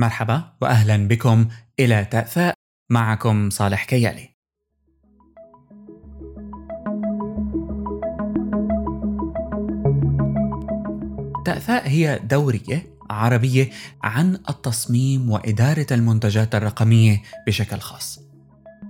مرحبا 0.00 0.52
واهلا 0.60 1.08
بكم 1.08 1.48
إلى 1.80 2.04
تأثاء 2.04 2.54
معكم 2.90 3.50
صالح 3.50 3.84
كيالي. 3.84 4.30
تأثاء 11.44 11.88
هي 11.88 12.20
دورية 12.24 12.86
عربية 13.10 13.70
عن 14.02 14.34
التصميم 14.48 15.30
وإدارة 15.30 15.86
المنتجات 15.90 16.54
الرقمية 16.54 17.22
بشكل 17.46 17.78
خاص. 17.78 18.29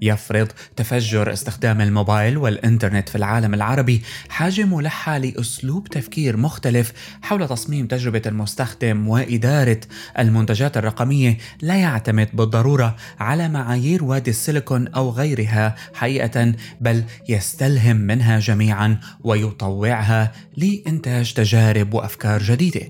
يفرض 0.03 0.49
تفجر 0.77 1.33
استخدام 1.33 1.81
الموبايل 1.81 2.39
والإنترنت 2.39 3.09
في 3.09 3.17
العالم 3.17 3.55
العربي 3.55 4.03
حاجة 4.29 4.65
ملحة 4.65 5.19
لأسلوب 5.19 5.89
تفكير 5.89 6.37
مختلف 6.37 6.93
حول 7.23 7.49
تصميم 7.49 7.87
تجربة 7.87 8.23
المستخدم 8.27 9.09
وإدارة 9.09 9.81
المنتجات 10.19 10.77
الرقمية. 10.77 11.39
لا 11.63 11.77
يعتمد 11.77 12.29
بالضرورة 12.33 12.97
على 13.21 13.49
معايير 13.49 14.05
وادي 14.05 14.31
السيليكون 14.31 14.89
أو 14.89 15.11
غيرها 15.11 15.77
حقيقة 15.95 16.55
بل 16.81 17.05
يستلهم 17.29 17.97
منها 17.97 18.39
جميعا 18.39 19.01
ويطوعها 19.25 20.33
لإنتاج 20.57 21.33
تجارب 21.33 21.95
وأفكار 21.95 22.43
جديدة. 22.43 22.83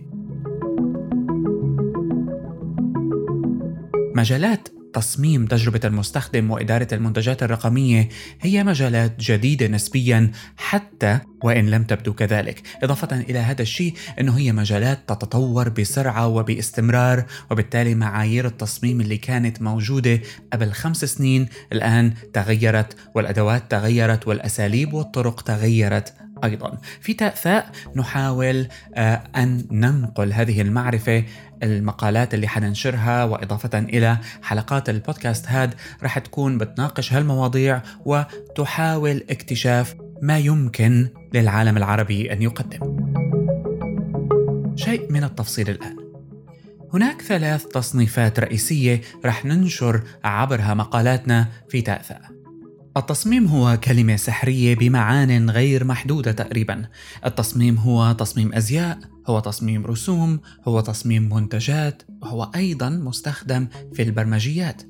مجالات 4.14 4.68
تصميم 4.94 5.46
تجربة 5.46 5.80
المستخدم 5.84 6.50
وإدارة 6.50 6.88
المنتجات 6.92 7.42
الرقمية 7.42 8.08
هي 8.40 8.64
مجالات 8.64 9.20
جديدة 9.20 9.66
نسبيا 9.66 10.30
حتى 10.56 11.18
وإن 11.42 11.70
لم 11.70 11.84
تبدو 11.84 12.12
كذلك. 12.12 12.62
إضافة 12.82 13.20
إلى 13.20 13.38
هذا 13.38 13.62
الشيء 13.62 13.94
أنه 14.20 14.38
هي 14.38 14.52
مجالات 14.52 14.98
تتطور 15.08 15.68
بسرعة 15.68 16.26
وباستمرار 16.26 17.24
وبالتالي 17.50 17.94
معايير 17.94 18.46
التصميم 18.46 19.00
اللي 19.00 19.16
كانت 19.16 19.62
موجودة 19.62 20.20
قبل 20.52 20.72
خمس 20.72 21.04
سنين 21.04 21.48
الآن 21.72 22.14
تغيرت 22.32 22.96
والأدوات 23.14 23.70
تغيرت 23.70 24.28
والأساليب 24.28 24.94
والطرق 24.94 25.40
تغيرت. 25.40 26.14
أيضا. 26.44 26.78
في 27.00 27.14
تاثاء 27.14 27.70
نحاول 27.96 28.68
آه، 28.94 29.22
أن 29.36 29.66
ننقل 29.70 30.32
هذه 30.32 30.60
المعرفة 30.60 31.24
المقالات 31.62 32.34
اللي 32.34 32.48
حننشرها 32.48 33.24
وإضافة 33.24 33.78
إلى 33.78 34.18
حلقات 34.42 34.88
البودكاست 34.88 35.46
هاد 35.48 35.74
رح 36.02 36.18
تكون 36.18 36.58
بتناقش 36.58 37.12
هالمواضيع 37.12 37.82
وتحاول 38.04 39.24
اكتشاف 39.30 39.94
ما 40.22 40.38
يمكن 40.38 41.08
للعالم 41.34 41.76
العربي 41.76 42.32
أن 42.32 42.42
يقدم. 42.42 43.10
شيء 44.76 45.12
من 45.12 45.24
التفصيل 45.24 45.70
الآن. 45.70 45.96
هناك 46.94 47.22
ثلاث 47.22 47.66
تصنيفات 47.66 48.40
رئيسية 48.40 49.00
رح 49.24 49.44
ننشر 49.44 50.02
عبرها 50.24 50.74
مقالاتنا 50.74 51.48
في 51.68 51.82
تأثأ 51.82 52.39
التصميم 52.96 53.46
هو 53.46 53.78
كلمة 53.84 54.16
سحرية 54.16 54.74
بمعان 54.74 55.50
غير 55.50 55.84
محدودة 55.84 56.32
تقريبا. 56.32 56.88
التصميم 57.26 57.76
هو 57.78 58.12
تصميم 58.12 58.54
أزياء، 58.54 58.98
هو 59.26 59.40
تصميم 59.40 59.86
رسوم، 59.86 60.40
هو 60.68 60.80
تصميم 60.80 61.34
منتجات، 61.34 62.02
وهو 62.22 62.50
أيضا 62.56 62.88
مستخدم 62.88 63.68
في 63.92 64.02
البرمجيات. 64.02 64.82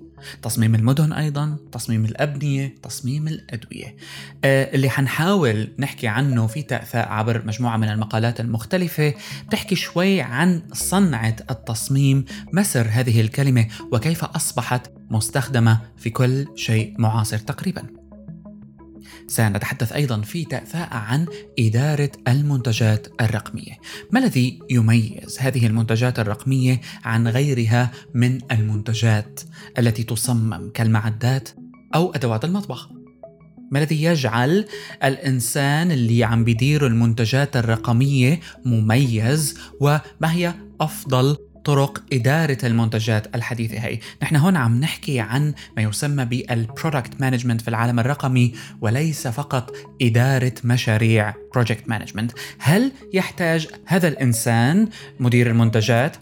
تصميم 0.43 0.75
المدن 0.75 1.13
أيضا 1.13 1.57
تصميم 1.73 2.05
الأبنية 2.05 2.75
تصميم 2.83 3.29
الأدوية. 3.29 3.97
آه 4.45 4.75
اللي 4.75 4.91
حنحاول 4.91 5.69
نحكي 5.79 6.09
عنه 6.09 6.47
في 6.47 6.63
تأثاء 6.63 7.09
عبر 7.09 7.47
مجموعة 7.47 7.77
من 7.77 7.89
المقالات 7.89 8.41
المختلفة 8.41 9.15
بتحكي 9.49 9.75
شوي 9.75 10.21
عن 10.21 10.63
صنعة 10.73 11.37
التصميم 11.51 12.25
مسر 12.53 12.87
هذه 12.91 13.21
الكلمة 13.21 13.67
وكيف 13.93 14.25
أصبحت 14.25 14.91
مستخدمة 15.11 15.81
في 15.97 16.11
كل 16.11 16.47
شيء 16.57 16.95
معاصر 16.99 17.39
تقريباً. 17.39 18.10
سنتحدث 19.31 19.93
أيضا 19.93 20.21
في 20.21 20.45
تأثاء 20.45 20.89
عن 20.93 21.27
إدارة 21.59 22.11
المنتجات 22.29 23.07
الرقمية. 23.21 23.73
ما 24.11 24.21
الذي 24.21 24.59
يميز 24.71 25.39
هذه 25.41 25.67
المنتجات 25.67 26.19
الرقمية 26.19 26.81
عن 27.05 27.29
غيرها 27.29 27.91
من 28.15 28.39
المنتجات 28.53 29.41
التي 29.79 30.03
تصمم 30.03 30.71
كالمعدات 30.71 31.49
أو 31.95 32.13
أدوات 32.15 32.45
المطبخ؟ 32.45 32.89
ما 33.73 33.79
الذي 33.79 34.03
يجعل 34.03 34.65
الإنسان 35.05 35.93
اللي 35.93 36.25
عم 36.25 36.45
بيدير 36.45 36.87
المنتجات 36.87 37.57
الرقمية 37.57 38.41
مميز 38.65 39.59
وما 39.81 40.33
هي 40.33 40.55
أفضل 40.81 41.37
طرق 41.65 42.03
إدارة 42.13 42.59
المنتجات 42.65 43.35
الحديثة. 43.35 43.79
هي 43.79 43.99
نحن 44.23 44.37
هون 44.37 44.57
عم 44.57 44.81
نحكي 44.81 45.21
عن 45.21 45.55
ما 45.77 45.83
يسمى 45.83 46.25
بال 46.25 46.46
product 46.46 47.21
management 47.21 47.61
في 47.61 47.69
العالم 47.69 48.01
الرقمي 48.01 48.55
وليس 48.81 49.29
فقط 49.29 49.73
إدارة 50.03 50.55
مشاريع 50.65 51.35
project 51.55 51.89
management 51.89 52.33
هل 52.59 52.93
يحتاج 53.13 53.69
هذا 53.87 54.09
الإنسان 54.09 54.89
مدير 55.21 55.51
المنتجات 55.51 56.17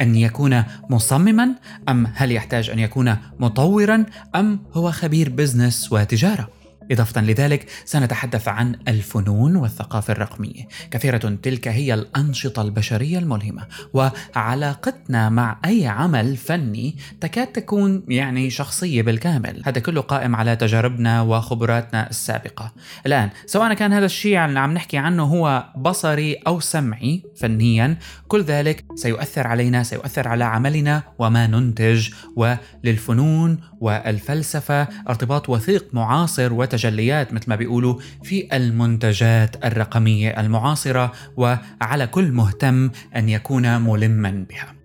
أن 0.00 0.16
يكون 0.16 0.64
مصمما؟ 0.90 1.48
أم 1.88 2.06
هل 2.14 2.32
يحتاج 2.32 2.70
أن 2.70 2.78
يكون 2.78 3.16
مطورا؟ 3.40 4.04
أم 4.34 4.60
هو 4.72 4.90
خبير 4.90 5.28
بزنس 5.28 5.92
وتجارة؟ 5.92 6.63
إضافة 6.90 7.20
لذلك 7.20 7.66
سنتحدث 7.84 8.48
عن 8.48 8.76
الفنون 8.88 9.56
والثقافة 9.56 10.12
الرقمية. 10.12 10.68
كثيرة 10.90 11.38
تلك 11.42 11.68
هي 11.68 11.94
الأنشطة 11.94 12.62
البشرية 12.62 13.18
الملهمة 13.18 13.66
وعلاقتنا 13.92 15.28
مع 15.28 15.58
أي 15.64 15.86
عمل 15.86 16.36
فني 16.36 16.96
تكاد 17.20 17.46
تكون 17.46 18.02
يعني 18.08 18.50
شخصية 18.50 19.02
بالكامل. 19.02 19.62
هذا 19.64 19.80
كله 19.80 20.00
قائم 20.00 20.36
على 20.36 20.56
تجاربنا 20.56 21.22
وخبراتنا 21.22 22.10
السابقة. 22.10 22.72
الآن 23.06 23.30
سواء 23.46 23.74
كان 23.74 23.92
هذا 23.92 24.06
الشيء 24.06 24.44
اللي 24.44 24.58
عم 24.58 24.74
نحكي 24.74 24.98
عنه 24.98 25.22
هو 25.22 25.64
بصري 25.76 26.34
أو 26.34 26.60
سمعي 26.60 27.22
فنيا 27.36 27.98
كل 28.28 28.42
ذلك 28.42 28.84
سيؤثر 28.94 29.46
علينا 29.46 29.82
سيؤثر 29.82 30.28
على 30.28 30.44
عملنا 30.44 31.02
وما 31.18 31.46
ننتج 31.46 32.08
وللفنون 32.36 33.60
والفلسفة 33.80 34.88
ارتباط 35.08 35.48
وثيق 35.48 35.86
معاصر 35.92 36.52
وتجليات 36.74 37.32
مثل 37.32 37.44
ما 37.48 37.56
بيقولوا 37.56 38.00
في 38.22 38.56
المنتجات 38.56 39.64
الرقمية 39.64 40.40
المعاصرة 40.40 41.12
وعلى 41.36 42.06
كل 42.06 42.32
مهتم 42.32 42.90
أن 43.16 43.28
يكون 43.28 43.80
ملما 43.80 44.46
بها. 44.50 44.83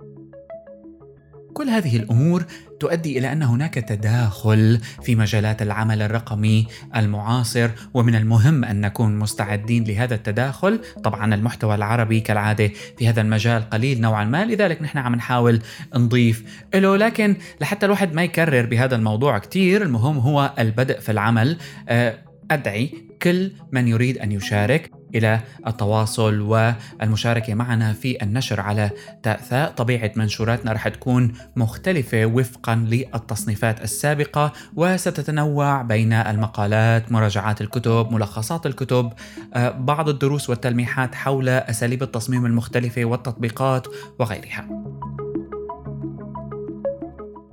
كل 1.60 1.70
هذه 1.70 1.98
الأمور 1.98 2.46
تؤدي 2.80 3.20
إلى 3.20 3.32
أن 3.32 3.44
هناك 3.44 3.74
تداخل 3.74 4.80
في 5.04 5.16
مجالات 5.16 5.62
العمل 5.62 6.02
الرقمي 6.02 6.68
المعاصر 6.96 7.70
ومن 7.94 8.16
المهم 8.16 8.64
أن 8.64 8.82
نكون 8.82 9.20
مستعدين 9.20 9.84
لهذا 9.84 10.16
التداخل. 10.16 10.80
طبعا 11.04 11.36
المحتوى 11.36 11.76
العربي 11.76 12.20
كالعادة 12.20 12.72
في 12.98 13.10
هذا 13.10 13.22
المجال 13.22 13.70
قليل 13.70 14.02
نوعا 14.02 14.24
ما 14.24 14.46
لذلك 14.46 14.82
نحن 14.82 14.98
عم 14.98 15.16
نحاول 15.16 15.62
نضيف 15.96 16.66
له. 16.76 16.98
لكن 16.98 17.36
لحتى 17.62 17.86
الواحد 17.86 18.14
ما 18.14 18.24
يكرر 18.24 18.66
بهذا 18.66 18.96
الموضوع 18.96 19.38
كثير 19.38 19.82
المهم 19.82 20.18
هو 20.18 20.54
البدء 20.60 21.00
في 21.00 21.12
العمل. 21.12 21.58
آه، 21.90 22.18
أدعي 22.52 22.94
كل 23.22 23.52
من 23.72 23.88
يريد 23.88 24.18
أن 24.18 24.32
يشارك 24.32 24.99
إلى 25.16 25.40
التواصل 25.68 26.42
والمشاركة 26.42 27.54
معنا 27.54 27.94
في 27.94 28.24
النشر 28.24 28.62
على 28.62 28.90
تاثاء 29.24 29.72
طبيعة 29.72 30.12
منشوراتنا 30.16 30.72
رح 30.72 30.88
تكون 30.88 31.34
مختلفة 31.56 32.26
وفقا 32.26 32.76
للتصنيفات 32.76 33.84
السابقة 33.84 34.54
وستتنوع 34.76 35.82
بين 35.82 36.14
المقالات 36.14 37.12
مراجعات 37.12 37.62
الكتب 37.62 38.08
ملخصات 38.12 38.66
الكتب 38.66 39.14
آه، 39.54 39.70
بعض 39.70 40.10
الدروس 40.10 40.50
والتلميحات 40.50 41.16
حول 41.16 41.50
أساليب 41.50 42.04
التصميم 42.04 42.46
المختلفة 42.46 43.06
والتطبيقات 43.06 43.88
وغيرها. 44.20 44.68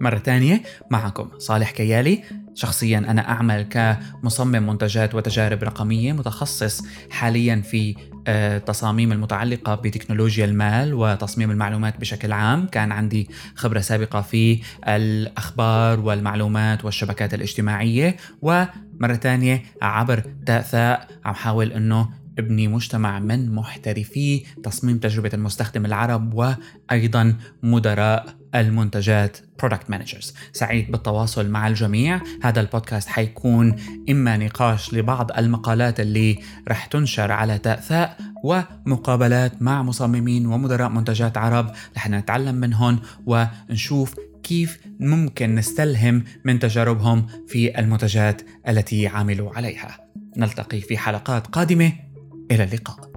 مرة 0.00 0.18
ثانية 0.18 0.62
معكم 0.90 1.28
صالح 1.38 1.70
كيالي. 1.70 2.45
شخصيا 2.56 2.98
أنا 2.98 3.28
أعمل 3.28 3.62
كمصمم 3.62 4.66
منتجات 4.66 5.14
وتجارب 5.14 5.62
رقمية 5.64 6.12
متخصص 6.12 6.82
حاليا 7.10 7.56
في 7.56 7.94
التصاميم 8.28 9.10
آه، 9.10 9.14
المتعلقة 9.14 9.74
بتكنولوجيا 9.74 10.44
المال 10.44 10.94
وتصميم 10.94 11.50
المعلومات 11.50 12.00
بشكل 12.00 12.32
عام. 12.32 12.66
كان 12.66 12.92
عندي 12.92 13.28
خبرة 13.54 13.80
سابقة 13.80 14.20
في 14.20 14.60
الأخبار 14.88 16.00
والمعلومات 16.00 16.84
والشبكات 16.84 17.34
الاجتماعية. 17.34 18.16
ومرة 18.42 19.14
ثانية 19.22 19.62
عبر 19.82 20.22
تاء 20.46 20.67
ثاء 20.67 21.08
عم 21.24 21.34
حاول 21.34 21.72
أنه 21.72 22.08
ابني 22.38 22.68
مجتمع 22.68 23.18
من 23.18 23.54
محترفي 23.54 24.44
تصميم 24.64 24.98
تجربة 24.98 25.30
المستخدم 25.34 25.86
العرب 25.86 26.34
وأيضا 26.34 27.36
مدراء 27.62 28.26
المنتجات 28.54 29.38
product 29.58 29.90
managers 29.90 30.34
سعيد 30.52 30.90
بالتواصل 30.90 31.50
مع 31.50 31.68
الجميع. 31.68 32.20
هذا 32.42 32.60
البودكاست 32.60 33.08
حيكون 33.08 33.76
إما 34.10 34.36
نقاش 34.36 34.94
لبعض 34.94 35.30
المقالات 35.38 36.00
اللي 36.00 36.38
رح 36.68 36.86
تنشر 36.86 37.32
على 37.32 37.58
تاء 37.58 37.78
ثاء 37.78 38.18
ومقابلات 38.44 39.62
مع 39.62 39.82
مصممين 39.82 40.46
ومدراء 40.46 40.88
منتجات 40.88 41.38
عرب. 41.38 41.72
رح 41.96 42.08
نتعلم 42.08 42.54
منهم 42.54 42.98
ونشوف 43.26 44.14
كيف 44.42 44.78
ممكن 45.00 45.54
نستلهم 45.54 46.24
من 46.44 46.58
تجاربهم 46.58 47.26
في 47.48 47.78
المنتجات 47.78 48.42
التي 48.68 49.06
عملوا 49.06 49.56
عليها. 49.56 49.98
نلتقي 50.36 50.80
في 50.80 50.98
حلقات 50.98 51.46
قادمة. 51.46 52.05
إلى 52.50 52.64
اللقاء. 52.64 53.15